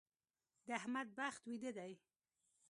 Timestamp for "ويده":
1.49-1.71